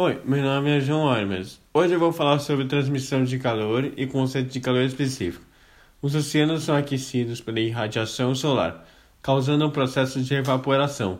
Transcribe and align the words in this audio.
Oi, 0.00 0.20
meu 0.24 0.40
nome 0.44 0.70
é 0.70 0.80
João 0.80 1.06
Ormes. 1.06 1.60
Hoje 1.74 1.94
eu 1.94 1.98
vou 1.98 2.12
falar 2.12 2.38
sobre 2.38 2.66
transmissão 2.66 3.24
de 3.24 3.36
calor 3.36 3.90
e 3.96 4.06
conceito 4.06 4.48
de 4.48 4.60
calor 4.60 4.82
específico. 4.82 5.44
Os 6.00 6.14
oceanos 6.14 6.62
são 6.62 6.76
aquecidos 6.76 7.40
pela 7.40 7.58
irradiação 7.58 8.32
solar, 8.32 8.86
causando 9.20 9.66
um 9.66 9.70
processo 9.70 10.22
de 10.22 10.34
evaporação. 10.34 11.18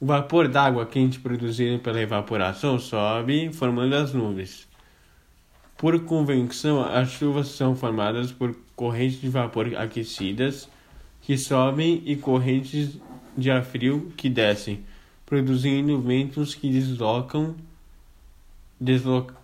O 0.00 0.06
vapor 0.06 0.48
d'água 0.48 0.86
quente 0.86 1.20
produzido 1.20 1.78
pela 1.78 2.00
evaporação 2.00 2.80
sobe, 2.80 3.52
formando 3.52 3.94
as 3.94 4.12
nuvens. 4.12 4.66
Por 5.78 6.00
convecção, 6.00 6.82
as 6.82 7.10
chuvas 7.10 7.46
são 7.46 7.76
formadas 7.76 8.32
por 8.32 8.56
correntes 8.74 9.20
de 9.20 9.28
vapor 9.28 9.72
aquecidas 9.76 10.68
que 11.22 11.38
sobem 11.38 12.02
e 12.04 12.16
correntes 12.16 12.98
de 13.38 13.52
ar 13.52 13.62
frio 13.62 14.12
que 14.16 14.28
descem, 14.28 14.84
produzindo 15.24 16.00
ventos 16.00 16.56
que 16.56 16.68
deslocam 16.68 17.54
desloca... 18.80 19.34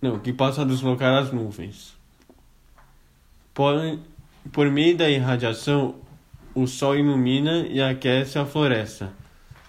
não, 0.00 0.18
que 0.18 0.32
possa 0.32 0.64
deslocar 0.64 1.14
as 1.14 1.32
nuvens. 1.32 1.96
Por, 3.54 3.98
por 4.52 4.70
meio 4.70 4.96
da 4.96 5.10
irradiação, 5.10 5.96
o 6.54 6.66
Sol 6.66 6.96
ilumina 6.96 7.66
e 7.66 7.80
aquece 7.80 8.38
a 8.38 8.44
floresta, 8.44 9.12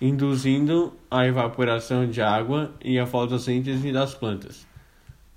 induzindo 0.02 0.94
a 1.10 1.26
evaporação 1.26 2.10
de 2.10 2.22
água 2.22 2.74
e 2.84 3.00
a 3.00 3.06
fotossíntese 3.06 3.92
das 3.92 4.14
plantas. 4.14 4.66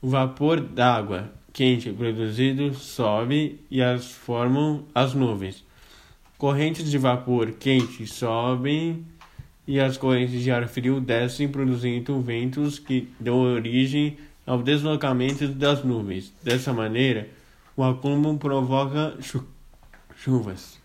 O 0.00 0.08
vapor 0.08 0.60
d'água 0.60 1.32
quente 1.52 1.90
produzido 1.90 2.74
sobe 2.74 3.60
e 3.70 3.82
as 3.82 4.10
formam 4.10 4.84
as 4.94 5.14
nuvens. 5.14 5.64
Correntes 6.36 6.90
de 6.90 6.98
vapor 6.98 7.52
quente 7.52 8.06
sobem 8.06 9.06
e 9.66 9.80
as 9.80 9.96
correntes 9.96 10.42
de 10.42 10.50
ar 10.50 10.68
frio 10.68 11.00
descem, 11.00 11.48
produzindo 11.48 12.20
ventos 12.20 12.78
que 12.78 13.08
dão 13.18 13.40
origem 13.40 14.16
ao 14.46 14.62
deslocamento 14.62 15.48
das 15.48 15.82
nuvens. 15.82 16.32
Dessa 16.42 16.72
maneira, 16.72 17.28
o 17.76 17.82
acúmulo 17.82 18.38
provoca 18.38 19.14
chu 19.20 19.44
chuvas. 20.16 20.80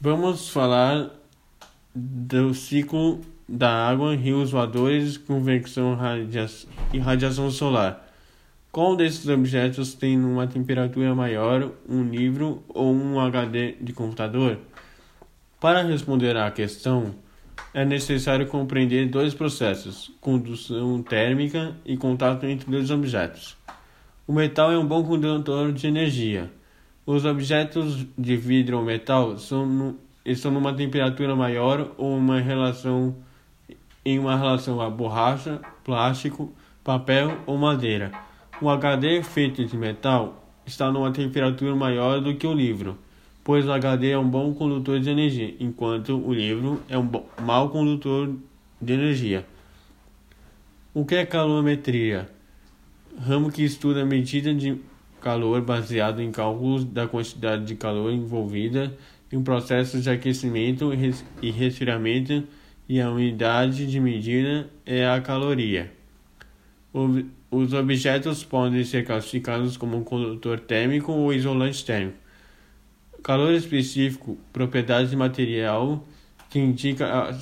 Vamos 0.00 0.48
falar 0.48 1.10
do 1.94 2.54
ciclo 2.54 3.20
da 3.48 3.88
água, 3.88 4.14
rios 4.14 4.52
voadores, 4.52 5.18
convecção 5.18 5.98
e 6.92 6.98
radiação 6.98 7.50
solar. 7.50 8.08
Qual 8.72 8.96
desses 8.96 9.28
objetos 9.28 9.94
tem 9.94 10.18
uma 10.18 10.46
temperatura 10.46 11.14
maior, 11.14 11.70
um 11.88 12.02
livro 12.02 12.64
ou 12.68 12.92
um 12.92 13.20
HD 13.20 13.76
de 13.80 13.92
computador? 13.92 14.58
Para 15.60 15.82
responder 15.82 16.36
à 16.36 16.50
questão, 16.50 17.14
é 17.72 17.84
necessário 17.84 18.46
compreender 18.46 19.08
dois 19.08 19.34
processos: 19.34 20.10
condução 20.20 21.02
térmica 21.02 21.74
e 21.84 21.96
contato 21.96 22.46
entre 22.46 22.70
dois 22.70 22.90
objetos. 22.90 23.56
O 24.26 24.32
metal 24.32 24.72
é 24.72 24.78
um 24.78 24.86
bom 24.86 25.02
condutor 25.04 25.72
de 25.72 25.86
energia. 25.86 26.50
Os 27.04 27.24
objetos 27.24 28.06
de 28.16 28.36
vidro 28.36 28.78
ou 28.78 28.84
metal 28.84 29.36
são 29.36 29.66
no, 29.66 29.98
estão 30.24 30.50
numa 30.50 30.72
temperatura 30.72 31.36
maior 31.36 31.92
ou 31.98 32.16
uma 32.16 32.40
relação 32.40 33.14
em 34.04 34.18
uma 34.18 34.36
relação 34.36 34.80
a 34.80 34.88
borracha, 34.88 35.60
plástico, 35.82 36.52
papel 36.82 37.38
ou 37.46 37.58
madeira. 37.58 38.12
O 38.60 38.70
HD 38.70 39.22
feito 39.22 39.64
de 39.64 39.76
metal 39.76 40.44
está 40.64 40.90
numa 40.90 41.10
temperatura 41.10 41.74
maior 41.74 42.20
do 42.20 42.34
que 42.34 42.46
o 42.46 42.52
livro 42.52 42.98
pois 43.44 43.66
o 43.66 43.72
HD 43.72 44.10
é 44.10 44.18
um 44.18 44.28
bom 44.28 44.54
condutor 44.54 44.98
de 44.98 45.10
energia, 45.10 45.54
enquanto 45.60 46.16
o 46.16 46.32
livro 46.32 46.82
é 46.88 46.98
um 46.98 47.06
mau 47.42 47.68
condutor 47.68 48.34
de 48.80 48.92
energia. 48.92 49.44
O 50.94 51.04
que 51.04 51.14
é 51.14 51.26
calorimetria? 51.26 52.26
Ramo 53.18 53.52
que 53.52 53.62
estuda 53.62 54.02
a 54.02 54.06
medida 54.06 54.52
de 54.54 54.80
calor 55.20 55.60
baseado 55.60 56.22
em 56.22 56.32
cálculos 56.32 56.84
da 56.84 57.06
quantidade 57.06 57.66
de 57.66 57.74
calor 57.74 58.10
envolvida 58.12 58.96
em 59.30 59.42
processos 59.42 60.02
de 60.02 60.10
aquecimento 60.10 60.90
e 61.42 61.50
resfriamento 61.50 62.44
e 62.88 63.00
a 63.00 63.10
unidade 63.10 63.86
de 63.86 64.00
medida 64.00 64.70
é 64.86 65.06
a 65.06 65.20
caloria. 65.20 65.92
Os 67.50 67.72
objetos 67.72 68.42
podem 68.42 68.84
ser 68.84 69.04
classificados 69.04 69.76
como 69.76 70.02
condutor 70.02 70.60
térmico 70.60 71.12
ou 71.12 71.32
isolante 71.32 71.84
térmico 71.84 72.23
calor 73.24 73.54
específico, 73.54 74.36
propriedade 74.52 75.08
de 75.08 75.16
material 75.16 76.06
que 76.50 76.58
indica 76.58 77.30
a 77.30 77.32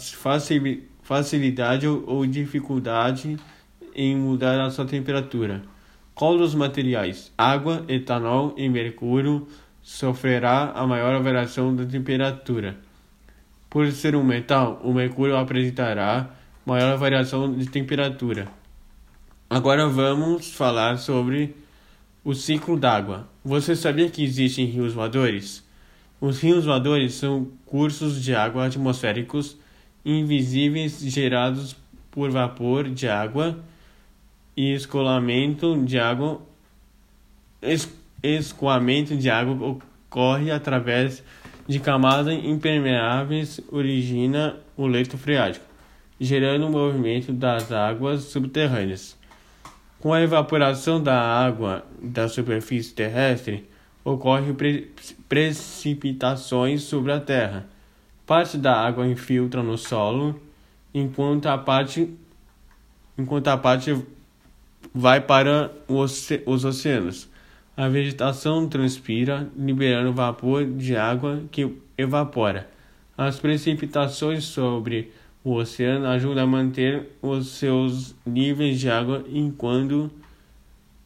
facilidade 1.03 1.89
ou 1.89 2.25
dificuldade 2.25 3.37
em 3.93 4.17
mudar 4.17 4.61
a 4.61 4.71
sua 4.71 4.87
temperatura. 4.87 5.61
Qual 6.15 6.39
dos 6.39 6.55
materiais, 6.55 7.33
água, 7.37 7.85
etanol 7.89 8.55
e 8.57 8.69
mercúrio, 8.69 9.49
sofrerá 9.83 10.71
a 10.71 10.87
maior 10.87 11.21
variação 11.21 11.75
da 11.75 11.85
temperatura? 11.85 12.77
Por 13.69 13.91
ser 13.91 14.15
um 14.15 14.23
metal, 14.23 14.81
o 14.85 14.95
mercúrio 14.95 15.37
apresentará 15.37 16.31
maior 16.65 16.97
variação 16.97 17.53
de 17.53 17.67
temperatura. 17.67 18.47
Agora 19.51 19.89
vamos 19.89 20.55
falar 20.55 20.97
sobre 20.99 21.57
o 22.23 22.35
ciclo 22.35 22.79
d'água. 22.79 23.29
Você 23.45 23.75
sabia 23.75 24.09
que 24.09 24.23
existem 24.23 24.67
rios 24.67 24.93
voadores? 24.93 25.72
Os 26.23 26.41
rios 26.41 26.67
voadores 26.67 27.15
são 27.15 27.49
cursos 27.67 28.23
de 28.23 28.33
água 28.33 28.67
atmosféricos 28.67 29.59
invisíveis 30.05 31.01
gerados 31.01 31.75
por 32.13 32.31
vapor 32.31 32.89
de 32.89 33.09
água 33.09 33.59
e 34.57 34.73
escoamento 34.73 35.77
de 35.85 35.99
água. 35.99 36.41
Es, 37.61 37.93
escoamento 38.23 39.17
de 39.17 39.29
água 39.29 39.81
ocorre 40.07 40.53
através 40.53 41.25
de 41.67 41.81
camadas 41.81 42.33
impermeáveis, 42.45 43.61
origina 43.73 44.61
o 44.77 44.87
leito 44.87 45.19
freático, 45.19 45.67
gerando 46.21 46.69
o 46.69 46.71
movimento 46.71 47.33
das 47.33 47.73
águas 47.73 48.23
subterrâneas. 48.27 49.19
Com 49.99 50.15
a 50.15 50.23
evaporação 50.23 51.03
da 51.03 51.21
água 51.21 51.85
da 52.01 52.29
superfície 52.29 52.95
terrestre, 52.95 53.72
ocorrem 54.05 54.55
pre 54.55 54.91
precipitações 55.29 56.83
sobre 56.83 57.13
a 57.13 57.21
terra. 57.21 57.67
Parte 58.27 58.59
da 58.59 58.75
água 58.75 59.07
infiltra 59.07 59.63
no 59.63 59.79
solo, 59.79 60.41
enquanto 60.93 61.47
a 61.47 61.57
parte, 61.57 62.13
enquanto 63.17 63.49
a 63.49 63.57
parte 63.57 63.97
vai 64.95 65.21
para 65.21 65.71
os 65.89 66.65
oceanos. 66.65 67.29
A 67.77 67.89
vegetação 67.89 68.69
transpira, 68.69 69.51
liberando 69.57 70.13
vapor 70.13 70.65
de 70.67 70.95
água 70.97 71.43
que 71.51 71.75
evapora. 71.97 72.69
As 73.17 73.39
precipitações 73.39 74.45
sobre 74.45 75.11
o 75.43 75.55
oceano 75.55 76.07
ajudam 76.07 76.45
a 76.45 76.47
manter 76.47 77.11
os 77.21 77.49
seus 77.49 78.15
níveis 78.25 78.79
de 78.79 78.91
água 78.91 79.25
enquanto 79.29 80.11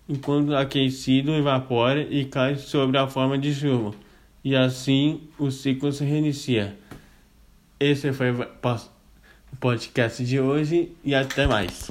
enquanto 0.08 0.54
aquecido 0.54 1.34
evapora 1.34 2.00
e 2.02 2.24
cai 2.24 2.56
sobre 2.56 2.98
a 2.98 3.06
forma 3.06 3.36
de 3.38 3.54
chuva, 3.54 3.94
e 4.44 4.54
assim 4.54 5.22
o 5.38 5.50
ciclo 5.50 5.92
se 5.92 6.04
reinicia. 6.04 6.76
Esse 7.78 8.12
foi 8.12 8.30
o 8.30 9.56
podcast 9.60 10.24
de 10.24 10.40
hoje 10.40 10.92
e 11.04 11.14
até 11.14 11.46
mais. 11.46 11.90